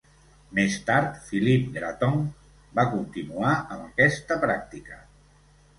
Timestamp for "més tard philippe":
0.59-1.73